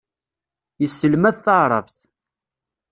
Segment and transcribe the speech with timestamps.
[0.81, 1.97] Yesselmad taɛṛabt.